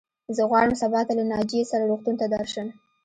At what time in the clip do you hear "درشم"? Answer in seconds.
2.33-2.67